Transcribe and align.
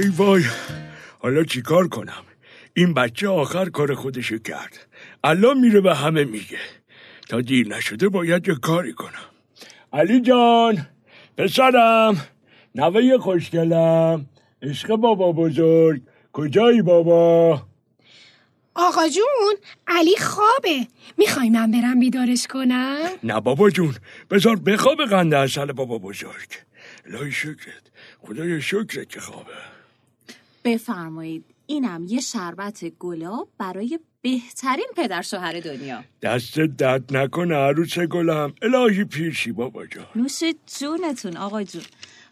ای 0.00 0.08
وای. 0.08 0.44
حالا 1.18 1.44
چیکار 1.44 1.88
کنم؟ 1.88 2.24
این 2.74 2.94
بچه 2.94 3.28
آخر 3.28 3.68
کار 3.68 3.94
خودشو 3.94 4.38
کرد. 4.38 4.86
الان 5.24 5.58
میره 5.58 5.80
به 5.80 5.94
همه 5.94 6.24
میگه. 6.24 6.58
تا 7.28 7.40
دیر 7.40 7.68
نشده 7.68 8.08
باید 8.08 8.48
یه 8.48 8.54
کاری 8.54 8.92
کنم. 8.92 9.30
علی 9.92 10.20
جان 10.20 10.86
پسرم 11.38 12.26
نوه 12.74 13.18
خوشگلم. 13.18 14.26
عشق 14.62 14.88
بابا 14.88 15.32
بزرگ. 15.32 16.02
کجایی 16.32 16.82
بابا؟ 16.82 17.62
آقا 18.74 19.08
جون 19.08 19.54
علی 19.86 20.16
خوابه. 20.16 20.86
می‌خوای 21.18 21.50
من 21.50 21.70
برم 21.70 22.00
بیدارش 22.00 22.46
کنم؟ 22.46 23.08
نه 23.22 23.40
بابا 23.40 23.70
جون 23.70 23.94
بذار 24.30 24.56
بخواب 24.56 25.04
قنده 25.04 25.38
اصل 25.38 25.72
بابا 25.72 25.98
بزرگ. 25.98 26.48
الهی 27.06 27.32
شکرت. 27.32 27.82
خدای 28.18 28.60
شکرت 28.60 29.08
که 29.08 29.20
خوابه. 29.20 29.79
بفرمایید. 30.64 31.44
اینم 31.66 32.06
یه 32.08 32.20
شربت 32.20 32.84
گلاب 32.84 33.48
برای 33.58 33.98
بهترین 34.22 34.86
پدر 34.96 35.22
شوهر 35.22 35.60
دنیا. 35.60 36.04
دست 36.22 36.58
درد 36.58 37.16
نکنه 37.16 37.54
عروس 37.54 37.98
گلم. 37.98 38.54
الهی 38.62 39.04
پیشی 39.04 39.52
بابا 39.52 39.86
جان. 39.86 40.06
نوش 40.16 40.40
جونتون 40.78 41.36
آقا 41.36 41.62
جون. 41.62 41.82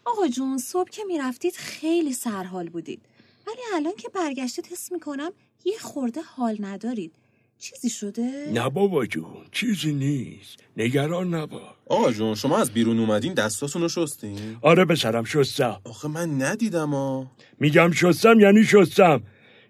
آقا 0.05 0.27
جون 0.27 0.57
صبح 0.57 0.89
که 0.89 1.03
می‌رفتید 1.07 1.55
خیلی 1.55 2.13
سرحال 2.13 2.69
بودید. 2.69 3.01
ولی 3.47 3.61
الان 3.75 3.93
که 3.97 4.09
برگشتید 4.09 4.67
حس 4.67 4.91
می‌کنم 4.91 5.31
یه 5.65 5.77
خورده 5.79 6.21
حال 6.21 6.57
ندارید. 6.59 7.15
چیزی 7.59 7.89
شده؟ 7.89 8.51
نه 8.53 8.69
بابا 8.69 9.05
جون 9.05 9.45
چیزی 9.51 9.93
نیست. 9.93 10.57
نگران 10.77 11.33
نباش 11.33 11.61
آقا 11.85 12.11
جون 12.11 12.35
شما 12.35 12.57
از 12.57 12.71
بیرون 12.71 12.99
اومدین 12.99 13.33
دستاتون 13.33 13.81
رو 13.81 13.89
شستین؟ 13.89 14.57
آره 14.61 14.85
بسرم 14.85 15.23
شستم. 15.23 15.81
آخه 15.83 16.07
من 16.07 16.41
ندیدم 16.41 16.93
آ 16.93 17.23
میگم 17.59 17.91
شستم 17.91 18.39
یعنی 18.39 18.63
شستم. 18.63 19.21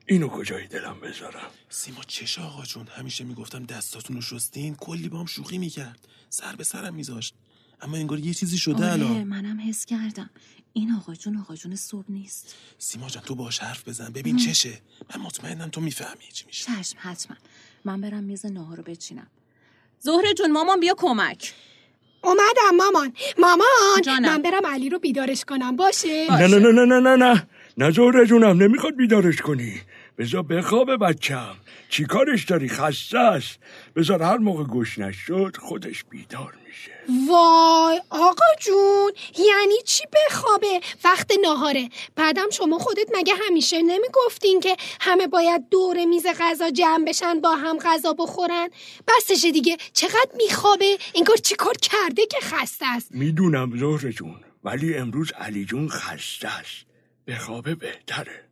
اینو 0.05 0.27
کجای 0.27 0.67
دلم 0.67 0.95
بذارم؟ 1.03 1.49
سیما 1.69 2.01
چش 2.07 2.39
آقا 2.39 2.63
جون 2.63 2.87
همیشه 2.97 3.23
می‌گفتم 3.23 3.65
دستاتون 3.65 4.15
رو 4.15 4.21
شستین 4.21 4.75
کلی 4.75 5.09
بام 5.09 5.25
شوخی 5.25 5.57
می‌کرد. 5.57 6.07
سر 6.29 6.55
به 6.55 6.63
سرم 6.63 6.93
میذاشت. 6.93 7.35
اما 7.81 7.97
انگار 7.97 8.19
یه 8.19 8.33
چیزی 8.33 8.57
شده 8.57 8.75
آره 8.75 8.93
الان. 8.93 9.23
منم 9.23 9.59
حس 9.69 9.85
کردم. 9.85 10.29
این 10.73 10.91
آقا 10.91 11.15
جون 11.15 11.37
آقا 11.37 11.55
جون 11.55 11.75
صبح 11.75 12.05
نیست. 12.09 12.55
سیما 12.77 13.09
جان 13.09 13.23
تو 13.23 13.35
باش 13.35 13.59
حرف 13.59 13.87
بزن. 13.87 14.09
ببین 14.09 14.35
مم. 14.35 14.41
چشه. 14.41 14.81
من 15.15 15.21
مطمئنم 15.21 15.69
تو 15.69 15.81
می‌فهمی 15.81 16.23
چی 16.33 16.45
میشه. 16.45 16.65
چشم 16.65 16.97
حتما. 16.99 17.37
من 17.85 18.01
برم 18.01 18.23
میز 18.23 18.45
ناهار 18.45 18.77
رو 18.77 18.83
بچینم. 18.83 19.27
زهره 19.99 20.33
جون 20.33 20.51
مامان 20.51 20.79
بیا 20.79 20.93
کمک. 20.97 21.53
اومدم 22.23 22.75
مامان. 22.77 23.13
مامان 23.39 24.01
جانم. 24.05 24.29
من 24.29 24.41
برم 24.41 24.65
علی 24.65 24.89
رو 24.89 24.99
بیدارش 24.99 25.45
کنم. 25.45 25.75
باشه, 25.75 26.27
باشه. 26.29 26.47
نه 26.47 26.59
نه 26.59 26.71
نه 26.71 26.85
نه 26.85 26.99
نه 26.99 27.15
نه. 27.15 27.47
نه 27.77 27.91
زهره 27.91 28.25
جونم 28.25 28.63
نمی‌خواد 28.63 28.95
بیدارش 28.95 29.41
کنی. 29.41 29.81
بذار 30.19 30.43
بخوابه 30.43 30.97
بچم. 30.97 31.55
چی 31.89 32.05
کارش 32.05 32.45
داری؟ 32.45 32.69
خسته 32.69 33.19
است. 33.19 33.59
بذار 33.95 34.23
هر 34.23 34.37
موقع 34.37 34.63
گوش 34.63 34.99
نشد 34.99 35.57
خودش 35.59 36.03
بیدار 36.03 36.57
میشه. 36.67 36.91
وای 37.29 38.01
آقا 38.09 38.45
جون 38.59 39.11
یعنی 39.37 39.75
چی 39.85 40.03
بخوابه؟ 40.13 40.81
وقت 41.03 41.31
ناهاره. 41.43 41.89
بعدم 42.15 42.49
شما 42.49 42.79
خودت 42.79 43.07
مگه 43.15 43.33
همیشه 43.47 43.81
نمی‌گفتین 43.81 44.59
که 44.59 44.77
همه 45.01 45.27
باید 45.27 45.69
دور 45.69 46.05
میز 46.05 46.25
غذا 46.39 46.69
جمع 46.69 47.05
بشن 47.05 47.41
با 47.41 47.55
هم 47.55 47.77
غذا 47.77 48.13
بخورن؟ 48.13 48.69
بسشه 49.07 49.51
دیگه. 49.51 49.77
چقدر 49.93 50.31
میخوابه؟ 50.37 50.97
انگار 51.15 51.37
چی 51.37 51.55
کار 51.55 51.73
کرده 51.73 52.25
که 52.25 52.37
خسته 52.41 52.85
است؟ 52.87 53.11
می‌دونم 53.11 53.77
زهره 53.77 54.13
جون 54.13 54.41
ولی 54.63 54.95
امروز 54.95 55.31
علی 55.31 55.65
جون 55.65 55.89
خسته 55.89 56.59
است. 56.59 56.85
بخوابه 57.27 57.75
بهتره. 57.75 58.48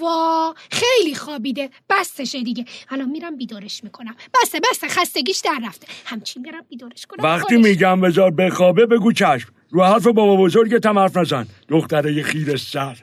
وا 0.00 0.54
خیلی 0.70 1.14
خوابیده. 1.14 1.70
بستشه 1.90 2.42
دیگه. 2.42 2.64
الان 2.88 3.08
میرم 3.08 3.36
بیدارش 3.36 3.84
می‌کنم. 3.84 4.16
بسته 4.42 4.60
بسته 4.70 4.88
خستگیش 4.88 5.40
در 5.44 5.60
رفته. 5.66 5.86
همچین 6.04 6.42
میرم 6.42 6.64
بیدارش 6.68 7.06
کنم. 7.06 7.24
وقتی 7.24 7.56
میگم 7.56 8.00
بذار 8.00 8.30
بخوابه 8.30 8.86
بگو 8.86 9.12
چشم. 9.12 9.48
رو 9.70 9.84
حرف 9.84 10.06
بابا 10.06 10.36
بزرگت 10.36 10.86
هم 10.86 10.98
حرف 10.98 11.16
نزن. 11.16 11.46
دختره 11.68 12.22
خیر 12.22 12.56
سر. 12.56 12.98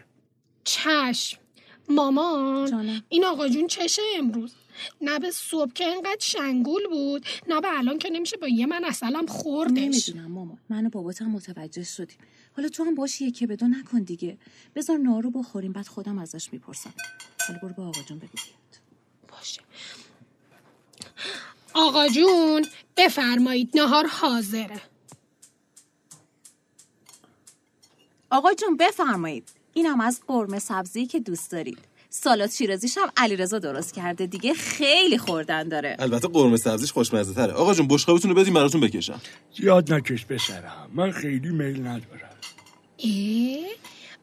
چشم. 0.63 1.37
مامان 1.89 2.71
جانم. 2.71 3.03
این 3.09 3.25
آقا 3.25 3.47
جون 3.47 3.67
چشه 3.67 4.01
امروز؟ 4.17 4.53
نه 5.01 5.19
به 5.19 5.31
صبح 5.31 5.73
که 5.73 5.85
انقدر 5.85 6.17
شنگول 6.19 6.87
بود 6.87 7.25
نه 7.47 7.61
به 7.61 7.67
الان 7.77 7.97
که 7.97 8.09
نمیشه 8.09 8.37
با 8.37 8.47
یه 8.47 8.65
من 8.65 8.85
اصلم 8.85 9.25
خوردش. 9.25 9.77
نمی‌دونم 9.77 10.31
مامان. 10.31 10.57
من 10.69 10.85
و 10.85 10.89
باباتم 10.89 11.25
متوجه 11.25 11.83
شدیم. 11.83 12.17
حالا 12.55 12.69
تو 12.69 12.83
هم 12.83 12.95
باش 12.95 13.21
یکی 13.21 13.47
به 13.47 13.55
دو 13.55 13.67
نکن 13.67 13.99
دیگه. 13.99 14.37
بذار 14.75 14.97
نارو 14.97 15.31
بخوریم 15.31 15.71
بعد 15.71 15.87
خودم 15.87 16.17
ازش 16.17 16.49
می‌پرسم. 16.53 16.93
حالا 17.47 17.59
برو 17.59 17.73
به 17.73 17.81
آقا 17.81 18.01
جون 18.01 18.17
بگو 18.17 18.27
بیاد. 18.33 18.81
باشه. 19.27 19.61
آقا 21.73 22.07
جون 22.07 22.65
بفرمایید 22.97 23.77
نهار 23.77 24.07
حاضره 24.07 24.81
آقا 28.29 28.53
جون 28.53 28.77
بفرمایید. 28.77 29.49
اینم 29.73 30.01
از 30.01 30.21
قرمه 30.27 30.59
سبزی 30.59 31.05
که 31.05 31.19
دوست 31.19 31.51
دارید. 31.51 31.77
سالاد 32.09 32.49
شیرازیش 32.49 32.97
هم 32.97 33.11
علیرضا 33.17 33.59
درست 33.59 33.93
کرده 33.93 34.25
دیگه 34.25 34.53
خیلی 34.53 35.17
خوردن 35.17 35.67
داره. 35.67 35.95
البته 35.99 36.27
قرمه 36.27 36.57
سبزیش 36.57 36.91
خوشمزه 36.91 37.33
تره 37.33 37.53
آقا 37.53 37.73
جون 37.73 37.87
بشقابتون 37.87 38.31
رو 38.31 38.37
بدین 38.37 38.53
براتون 38.53 38.81
بکشم. 38.81 39.21
زیاد 39.57 39.93
نکش 39.93 40.25
بسرم 40.25 40.91
من 40.93 41.11
خیلی 41.11 41.49
میل 41.49 41.87
ندارم؟ 41.87 42.32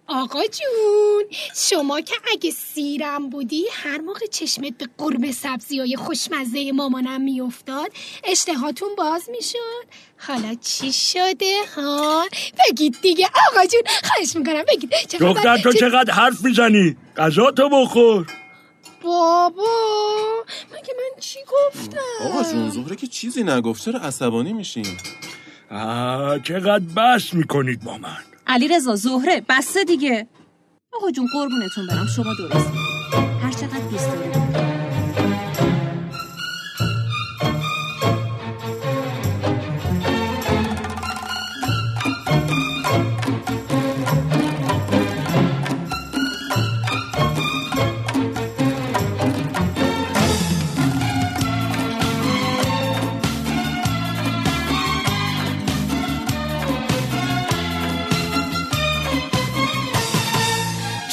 آقا 0.07 0.41
جون 0.43 1.25
شما 1.57 2.01
که 2.01 2.15
اگه 2.33 2.51
سیرم 2.51 3.31
بودی 3.31 3.65
هر 3.73 3.99
موقع 3.99 4.27
چشمت 4.27 4.79
به 4.79 4.89
قرمه 4.99 5.33
سبزی 5.33 5.79
های 5.79 5.97
خوشمزه 5.97 6.73
مامانم 6.73 7.21
میافتاد 7.21 7.93
اشتهاتون 8.25 8.89
باز 8.99 9.31
می‌شد. 9.31 9.85
حالا 10.19 10.55
چی 10.55 10.93
شده 10.93 11.55
ها؟ 11.77 12.29
بگید 12.69 12.97
دیگه. 13.03 13.27
آقا 13.27 13.67
جون 13.67 13.83
خواهش 14.05 14.37
می‌کنم 14.37 14.65
بگید. 14.69 14.91
دختر 15.21 15.59
تو 15.59 15.73
چقدر 15.73 16.13
حرف 16.13 16.45
می‌زنی؟ 16.45 16.97
غذا 17.17 17.51
تو 17.51 17.69
بخور. 17.69 18.27
بابا 19.03 19.65
مگه 20.73 20.95
من 20.97 21.21
چی 21.21 21.39
گفتم؟ 21.49 21.99
آقا 22.21 22.43
جون 22.43 22.71
زهره 22.71 22.97
که 22.97 23.07
چیزی 23.07 23.43
نگفت 23.43 23.85
چرا 23.85 24.01
عصبانی 24.01 24.53
میشین؟ 24.53 24.87
آه 25.71 26.39
چقدر 26.39 26.85
بس 26.97 27.35
می‌کنید 27.35 27.85
با 27.85 27.99
من. 27.99 28.25
علیرضا 28.51 28.97
زهره 28.97 29.43
بسته 29.49 29.85
دیگه. 29.85 30.27
آقا 30.93 31.11
جون 31.11 31.27
قربونتون 31.33 31.87
برم 31.87 32.07
شما 32.07 32.35
درست. 32.35 32.71
هر 33.43 33.53
چقدر 33.53 33.89
دوست 33.91 34.09
دارید. 34.13 34.70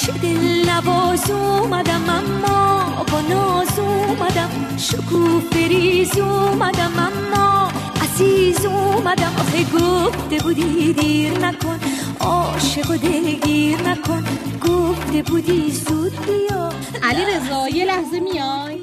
چه 0.07 0.13
دل 0.13 0.69
نواز 0.69 1.31
اومدم 1.31 2.09
اما 2.09 3.05
با 3.11 3.21
ناز 3.21 3.79
اومدم 3.79 4.77
شکوه 4.77 5.41
فریز 5.51 6.17
اومدم 6.17 6.93
اما 6.99 7.71
عزیز 8.01 8.65
اومدم 8.65 9.35
آخه 9.39 9.63
گفته 9.63 10.37
بودی 10.37 10.93
دیر 10.93 11.31
نکن 11.39 11.79
عاشق 12.19 12.91
و 12.91 12.97
دلگیر 12.97 13.81
نکن 13.81 14.23
گفته 14.67 15.21
بودی 15.23 15.71
زود 15.71 16.13
بیا 16.25 16.69
علیرضا 17.03 17.69
یه 17.69 17.85
لحظه 17.85 18.19
میای؟ 18.19 18.79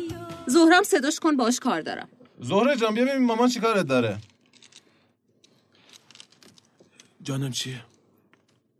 زهرم 0.46 0.82
صداش 0.82 1.20
کن 1.20 1.36
باش 1.36 1.60
کار 1.60 1.80
دارم. 1.80 2.08
زهره 2.40 2.76
جان 2.76 2.94
بیا 2.94 3.04
ببین 3.04 3.24
مامان 3.24 3.48
چیکارت 3.48 3.86
داره. 3.86 4.18
جانم 7.22 7.50
چیه؟ 7.50 7.80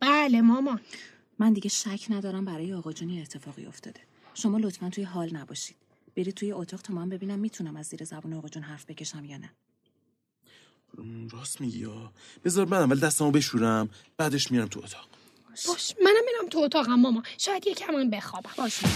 بله 0.00 0.40
مامان. 0.40 0.81
من 1.39 1.53
دیگه 1.53 1.69
شک 1.69 2.07
ندارم 2.11 2.45
برای 2.45 2.73
آقا 2.75 2.93
جونی 2.93 3.23
اتفاقی 3.23 3.67
افتاده. 3.67 4.01
شما 4.35 4.59
لطفا 4.59 4.91
توی 4.91 5.05
حال 5.05 5.37
نباشید. 5.37 5.77
برید 6.17 6.35
توی 6.35 6.53
اتاق 6.53 6.83
تا 6.83 6.95
من 6.95 7.09
ببینم 7.09 7.39
می‌تونم 7.39 7.77
از 7.77 7.87
زیر 7.87 8.05
زبون 8.05 8.33
آقا 8.33 8.49
جون 8.49 8.63
حرف 8.63 8.85
بکشم 8.87 9.25
یا 9.25 9.37
نه. 9.37 9.51
راست 11.31 11.61
میگی 11.61 11.79
یا؟ 11.79 12.13
بذار 12.45 12.67
من 12.67 12.79
اول 12.79 12.99
دستمو 13.01 13.31
بشورم 13.31 13.89
بعدش 14.17 14.51
میرم 14.51 14.69
تو 14.69 14.81
اتاق. 14.81 15.09
باش 15.69 15.95
منم 16.05 16.25
میرم 16.27 16.49
تو 16.51 16.59
اتاقم 16.59 16.95
ماما. 16.95 17.23
شاید 17.39 17.67
یکم 17.67 17.95
من 17.95 18.11
بخوابم. 18.11 18.51
باشه 18.59 18.87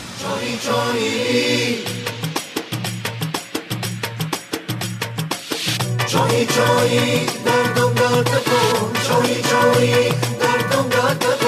چایی 6.08 6.46
چایی 6.46 7.26
دردم 7.44 7.94
درد 7.94 8.44
کن 8.44 8.92
چایی 9.08 9.42
چایی 9.42 10.08
دردم 10.40 10.88
کن 10.90 11.47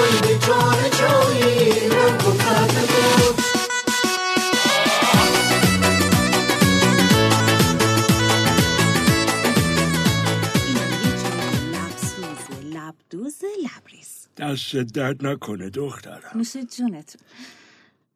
دست 14.41 14.75
درد 14.75 15.25
نکنه 15.25 15.69
دخترم. 15.69 16.31
نوش 16.35 16.57
جونتون 16.57 17.21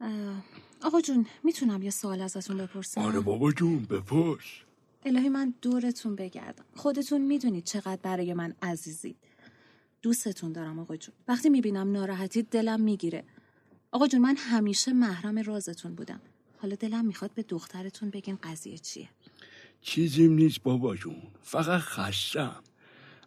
اه، 0.02 0.44
آقا 0.82 1.02
جون 1.02 1.26
می‌تونم 1.44 1.84
یه 1.84 1.90
سوال 1.90 2.22
ازتون 2.22 2.58
بپرسم؟ 2.58 3.02
آره 3.02 3.20
بابا 3.20 3.52
جون 3.52 3.86
بپرس. 3.86 4.46
الهی 5.06 5.30
من 5.30 5.54
دورتون 5.62 6.16
بگردم. 6.16 6.66
خودتون 6.76 7.22
می‌دونید 7.22 7.64
چقدر 7.64 8.00
برای 8.02 8.34
من 8.34 8.54
عزیزید. 8.62 9.16
دوستتون 10.02 10.52
دارم 10.52 10.80
آقا 10.80 10.96
جون. 10.98 11.16
وقتی 11.28 11.50
می‌بینم 11.50 11.92
ناراحتید 11.92 12.50
دلم 12.50 12.82
می‌گیره. 12.82 13.24
آقا 13.92 14.08
جون 14.08 14.22
من 14.22 14.36
همیشه 14.38 14.94
محرم 14.94 15.40
رازتون 15.40 15.96
بودم. 15.96 16.22
حالا 16.58 16.76
دلم 16.76 17.06
می‌خواد 17.06 17.32
به 17.32 17.44
دخترتون 17.44 18.10
بگین 18.10 18.38
قضیه 18.44 18.78
چیه؟ 18.78 19.10
چیزیم 19.82 20.34
نیست 20.34 20.64
بابا 20.64 20.96
جون. 20.96 21.22
فقط 21.42 21.82
خستم 21.82 22.64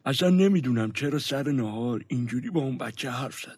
اصلا 0.08 0.30
نمی‌دونم 0.30 0.92
چرا 0.92 1.18
سر 1.18 1.50
نهار 1.50 2.04
اینجوری 2.08 2.50
با 2.50 2.60
اون 2.60 2.78
بچه 2.78 3.10
حرف 3.10 3.40
زدم. 3.40 3.54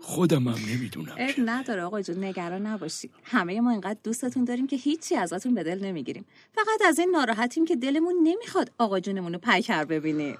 خودم 0.00 0.48
هم 0.48 0.74
نمی‌دونم 0.74 1.16
چرا. 1.16 1.44
نداره 1.44 1.82
آقا 1.82 2.02
جون 2.02 2.24
نگران 2.24 2.66
نباشید 2.66 3.10
همه 3.24 3.60
ما 3.60 3.70
اینقدر 3.70 3.98
دوستتون 4.04 4.44
داریم 4.44 4.66
که 4.66 4.76
هیچی 4.76 5.16
ازتون 5.16 5.54
به 5.54 5.62
دل 5.62 5.84
نمی‌گیریم. 5.84 6.24
فقط 6.54 6.82
از 6.86 6.98
این 6.98 7.10
ناراحتیم 7.10 7.64
که 7.64 7.76
دلمون 7.76 8.14
نمی‌خواد 8.22 8.70
آقا 8.78 9.00
جونمون 9.00 9.32
رو 9.32 9.38
پیکر 9.38 9.84
ببینیم 9.84 10.38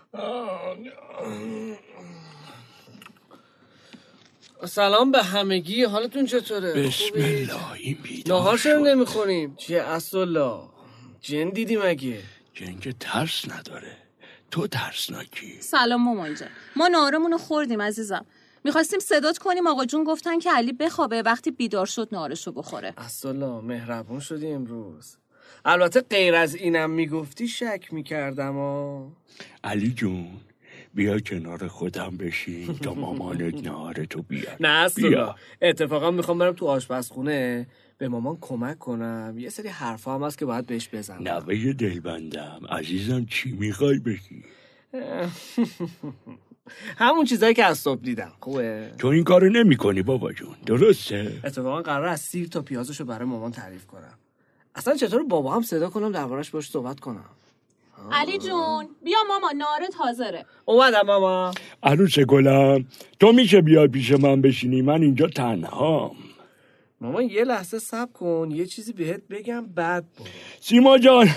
سلام 4.67 5.11
به 5.13 5.23
همگی. 5.23 5.85
حالتون 5.85 6.27
چطوره؟ 6.27 6.73
بسم؟ 6.73 7.05
الله 7.15 7.73
این 7.73 7.99
بیدار 8.03 8.41
نهار 8.41 8.59
چرا. 8.59 8.81
نمی‌خوریم 8.81 9.57
چیه؟ 9.57 9.83
اصلا 9.83 10.63
جن 11.21 11.51
دیدی 11.51 11.77
مگه؟ 11.77 12.23
جنگ 12.55 12.95
ترس 13.01 13.45
نداره. 13.49 13.97
تو 14.55 14.67
ترسناکی. 14.67 15.61
سلام 15.61 16.03
مامان 16.05 16.35
جان. 16.35 16.49
ما 16.77 16.89
نارمون 16.89 17.33
رو 17.33 17.39
خوردیم 17.39 17.83
عزیزم. 17.83 18.27
می‌خواستیم 18.65 18.99
صدات 18.99 19.39
کنیم. 19.39 19.67
آقا 19.67 19.85
جون 19.85 20.05
گفتن 20.05 20.39
که 20.39 20.53
علی 20.53 20.73
بخوابه 20.73 21.23
وقتی 21.23 21.51
بیدار 21.51 21.87
شد 21.87 22.09
نارشو 22.13 22.53
بخوره. 22.53 22.95
اصلا 22.97 23.61
مهربون 23.61 24.21
شدی 24.21 24.47
امروز. 24.47 25.17
البته 25.65 26.01
غیر 26.01 26.35
از 26.35 26.55
اینم 26.55 26.91
می‌گفتی 26.91 27.49
شک 27.49 27.89
می‌کردم 27.93 28.59
آ 28.59 29.07
علی 29.65 29.91
جون 29.93 30.31
بیا 30.95 31.19
کنار 31.21 31.69
خودم 31.69 32.17
بشین 32.17 32.79
تا 32.79 32.95
مامانت 32.95 33.67
نهار 33.67 34.05
تو 34.05 34.23
بیار 34.23 34.57
نه 34.61 34.69
اصلا. 34.69 35.09
بیا. 35.09 35.37
اتفاقا 35.63 36.11
می‌خوام 36.11 36.39
برم 36.39 36.53
تو 36.53 36.67
آشپزخونه. 36.67 37.67
به 37.99 38.09
مامان 38.09 38.39
کمک 38.41 38.79
کنم. 38.79 39.35
یه 39.39 39.49
سری 39.49 39.69
حرفا 39.69 40.15
هم 40.15 40.23
هست 40.23 40.39
که 40.39 40.45
باید 40.47 40.67
بهش 40.67 40.89
بزنم. 40.93 41.29
نوه 41.29 41.73
دلبندم. 41.73 42.61
عزیزم 42.71 43.25
چی 43.25 43.53
می‌خوای 43.53 43.99
بگی؟ 43.99 44.45
همون 46.99 47.25
چیزایی 47.25 47.55
که 47.55 47.65
از 47.65 47.79
صبح 47.79 48.01
دیدم. 48.03 48.33
خوبه. 48.41 48.93
تو 48.99 49.09
این 49.09 49.25
کارو 49.25 49.49
نمی 49.49 49.77
کنی 49.77 50.03
بابا 50.03 50.33
جون. 50.33 50.55
درسته؟ 50.67 51.41
اتفاقا 51.45 51.83
قرار 51.83 52.09
از 52.09 52.21
سیر 52.21 52.49
تا 52.49 52.63
پیازشو 52.63 53.05
برای 53.05 53.29
مامان 53.29 53.51
تعریف 53.53 53.87
کنم. 53.87 54.19
اصلا 54.75 54.97
چطور 54.97 55.23
بابا 55.25 55.55
هم 55.55 55.63
صدا 55.63 55.91
کنم 55.91 56.13
دربارش 56.13 56.51
باش 56.51 56.71
صحبت 56.71 57.01
کنم؟ 57.01 57.31
علی 58.13 58.39
جون 58.39 58.89
بیا 59.05 59.19
ماما 59.29 59.51
نارت 59.51 59.95
حاضره 59.99 60.47
اومدم 60.65 61.07
ماما. 61.07 61.53
عروس 61.83 62.19
گلم 62.19 62.85
تو 63.21 63.33
میشه 63.33 63.61
بیا 63.61 63.87
پیش 63.89 64.13
من 64.13 64.41
بشینی؟ 64.43 64.83
من 64.83 65.03
اینجا 65.03 65.27
تنهام. 65.27 66.17
مامان 67.01 67.25
یه 67.25 67.45
لحظه 67.45 67.79
صبر 67.79 68.13
کن. 68.13 68.49
یه 68.51 68.67
چیزی 68.67 68.93
بهت 68.93 69.23
بگم 69.31 69.67
بعد 69.67 70.05
برو. 70.19 70.27
سیما 70.61 70.99
جان 70.99 71.29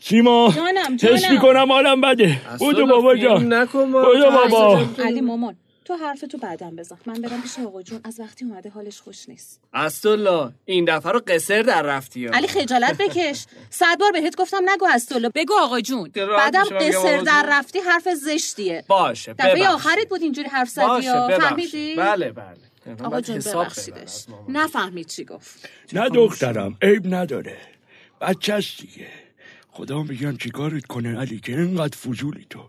سیما 0.00 0.52
جانم، 0.56 0.94
حس 0.94 1.22
جانم. 1.22 1.34
می‌کنم 1.34 1.72
حالم 1.72 2.00
بده. 2.00 2.40
بودو 2.58 2.86
بابا 2.86 3.16
جان. 3.16 3.52
نکن. 3.52 3.92
بودو 3.92 4.30
بابا. 4.30 4.80
علی 5.04 5.20
مامان. 5.20 5.56
تو 5.84 5.94
حرف 5.94 6.20
تو 6.20 6.38
بعدم 6.38 6.76
بزن 6.76 6.96
من 7.06 7.14
برم 7.14 7.42
پیش 7.42 7.58
آقا 7.58 7.82
جون. 7.82 8.00
از 8.04 8.20
وقتی 8.20 8.44
اومده 8.44 8.70
حالش 8.70 9.00
خوش 9.00 9.28
نیست. 9.28 9.60
اسدالله 9.74 10.52
این 10.64 10.84
دفعه 10.84 11.12
رو 11.12 11.22
قصر 11.26 11.62
در 11.62 11.82
رفتی 11.82 12.26
ها. 12.26 12.34
علی 12.34 12.48
خجالت 12.48 12.98
بکش. 12.98 13.46
صد 13.70 13.98
بار 14.00 14.12
بهت 14.12 14.36
گفتم 14.36 14.62
نگو 14.70 14.86
استولا. 14.94 15.30
بگو 15.34 15.54
آقا 15.60 15.80
جون. 15.80 16.10
بعدم 16.14 16.64
قصر 16.64 17.20
در. 17.20 17.46
رفتی 17.48 17.78
حرف 17.78 18.08
زشتیه. 18.08 18.84
باشه 18.88 19.32
دفعه. 19.32 19.68
آخرت 19.68 20.08
بود 20.08 20.22
اینجوری 20.22 20.48
حرف 20.48 20.68
زدی. 20.68 21.02
فهمیدی؟ 21.40 21.94
بله 21.96 22.32
بله. 22.32 22.56
آقا 23.04 23.20
جون 23.20 23.38
ببخشیدش. 23.38 24.24
نفهمید 24.48 25.06
چی 25.06 25.24
گفت. 25.24 25.68
نه 25.92 26.08
دخترم 26.08 26.76
عیب 26.82 27.14
نداره. 27.14 27.56
بچه 28.20 28.54
است 28.54 28.80
دیگه. 28.80 29.08
خدا 29.70 30.02
میگم 30.02 30.36
چیکارت 30.36 30.86
کنه 30.86 31.18
علی 31.20 31.40
که 31.40 31.52
اینقدر 31.52 31.96
فضولی 31.96 32.46
تو. 32.50 32.68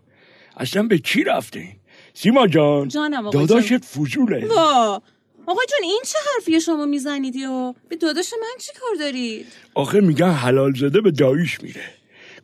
اصلا 0.56 0.82
به 0.82 0.98
چی 0.98 1.24
رفته 1.24 1.60
این؟ 1.60 1.76
سیما 2.14 2.46
جان 2.46 2.88
جانم 2.88 3.26
آقا 3.26 3.38
داداشت 3.38 3.84
فضوله. 3.84 4.46
وا. 4.46 5.02
آقا 5.46 5.60
جون 5.70 5.78
این 5.82 6.00
چه 6.04 6.18
حرفیه 6.34 6.58
شما 6.58 6.86
می‌زنید 6.86 7.36
یا؟ 7.36 7.74
به 7.88 7.96
داداش 7.96 8.32
من 8.40 8.58
چی 8.60 8.72
کار 8.80 8.94
دارید؟ 8.98 9.46
آخه 9.74 10.00
میگن 10.00 10.30
حلال 10.30 10.74
زده 10.74 11.00
به 11.00 11.10
داییش 11.10 11.62
میره. 11.62 11.84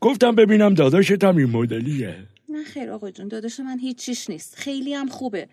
گفتم 0.01 0.35
ببینم 0.35 0.75
داداشت 0.75 1.25
هم 1.25 1.37
این 1.37 1.51
مدلیه. 1.51 2.15
نه 2.49 2.65
خیر 2.65 2.91
آقا 2.91 3.11
جون 3.11 3.29
داداش 3.29 3.61
من 3.61 3.79
هیچ 3.79 3.97
چیش 3.97 4.31
نیست. 4.31 4.55
خیلی 4.57 4.95
هم 4.95 5.09
خوبه. 5.09 5.49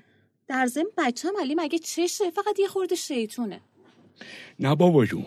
در 0.48 0.66
ضمن 0.66 0.86
بچم 0.98 1.30
علی 1.42 1.56
مگه 1.56 1.80
چشه؟ 1.80 2.32
فقط 2.32 2.60
یه 2.60 2.68
خورده 2.68 2.96
شیطونه. 2.96 3.60
نه 4.60 4.76
بابا 4.76 5.06
جون 5.06 5.26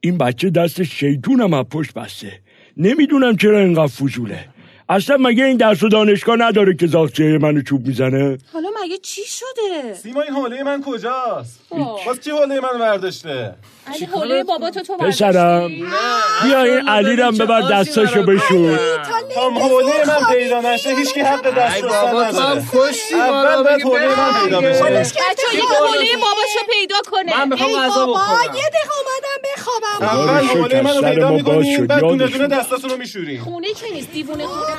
این 0.00 0.18
بچه 0.18 0.50
دست 0.50 0.82
شیطونم 0.82 1.54
از 1.54 1.64
پشت 1.64 1.94
بسته. 1.94 2.40
نمی‌دونم 2.76 3.36
چرا 3.36 3.60
اینقدر 3.60 3.86
فضوله. 3.86 4.48
اصلا 4.88 5.16
مگه 5.20 5.44
این 5.44 5.56
درس 5.56 5.82
و 5.82 5.88
دانشگاه 5.88 6.36
نداره 6.36 6.76
که 6.76 6.86
زاغچه 6.86 7.38
منو 7.38 7.62
چوب 7.62 7.86
می‌زنه؟ 7.86 8.38
حالا 8.52 8.68
مگه 8.84 8.98
چی 8.98 9.22
شده؟ 9.26 9.94
سیما 9.94 10.22
این 10.22 10.32
حوله 10.32 10.62
من 10.62 10.82
کجاست؟ 10.86 11.60
آه. 11.70 12.00
باز 12.06 12.20
کی 12.20 12.30
حوله 12.30 12.60
من 12.60 12.80
ورداشته؟ 12.80 13.54
علی 13.86 14.04
حوله 14.04 14.44
بابا 14.44 14.70
تو 14.70 14.82
تو 14.82 14.96
پسرم. 14.96 15.32
برداشتی؟ 15.32 15.84
بیا 16.44 16.62
این 16.62 16.88
علی 16.88 17.16
رم 17.16 17.38
ببر 17.38 17.60
دستاشو 17.60 18.22
بشون 18.22 18.78
تا 19.34 19.50
حوله 19.50 20.06
من 20.06 20.34
پیدا 20.34 20.60
نشه 20.60 20.90
هیچ 20.96 21.14
کی 21.14 21.20
حق 21.20 21.54
دست 21.58 21.82
بابا 21.82 22.30
تو 22.30 22.38
هم 22.40 22.68
کشتی 22.72 23.14
اول 23.14 23.62
باید 23.62 23.82
حوله 23.82 24.08
من 24.08 24.42
پیدا 24.44 24.60
بشه. 24.60 24.84
بچه 24.84 25.56
یه 25.56 25.62
حوله 25.62 26.16
باباشو 26.16 26.60
پیدا 26.72 26.96
کنه. 27.10 27.38
من 27.38 27.48
می‌خوام 27.48 27.72
غذا 27.72 28.06
بابا 28.06 28.20
بخورم. 28.20 28.54
یه 28.54 28.62
دقیقه 28.68 28.94
اومدم 28.98 29.40
بخوابم. 29.54 30.18
اول 30.18 30.44
حوله 30.44 30.82
منو 30.82 31.02
پیدا 31.02 31.62
شد، 31.76 31.86
بعد 31.86 32.00
دونه 32.00 32.26
دونه 32.26 32.46
بود. 32.48 32.58
دستاتون 32.58 32.90
رو 32.90 32.96
میشوریم. 32.96 33.44
خونه 33.44 33.74
که 33.74 33.94
نیست 33.94 34.12
دیوونه 34.12 34.46
بودن 34.46 34.73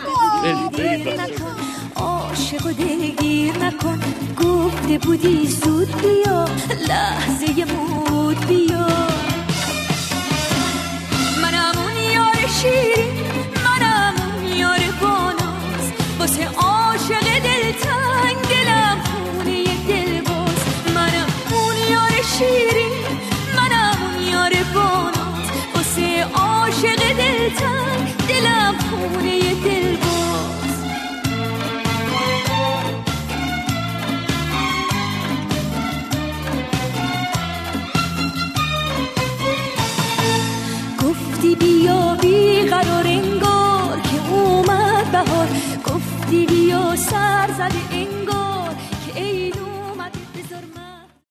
عاشق 1.96 2.66
و 2.66 2.72
دلگیر 2.72 3.58
نکن. 3.58 4.00
گفته 4.44 4.98
بودی 4.98 5.48
زود 5.48 6.02
بیا. 6.02 6.46
لحظه 6.88 7.66
مود 7.66 8.48
بیا. 8.48 8.88
منم 11.42 11.78
اون 11.78 11.98
یار 12.14 12.48
شیرین 12.62 13.15
قرار 47.58 47.72
انگار 47.92 47.92
که 47.92 48.05